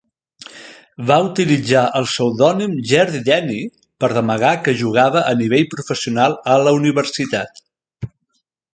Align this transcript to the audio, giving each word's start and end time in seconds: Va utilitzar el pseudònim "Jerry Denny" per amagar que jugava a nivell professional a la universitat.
Va 1.11 1.17
utilitzar 1.25 1.83
el 1.99 2.07
pseudònim 2.13 2.73
"Jerry 2.93 3.21
Denny" 3.29 3.61
per 4.05 4.11
amagar 4.25 4.57
que 4.65 4.77
jugava 4.83 5.25
a 5.33 5.37
nivell 5.45 5.71
professional 5.77 6.39
a 6.57 6.61
la 6.67 6.77
universitat. 6.83 7.67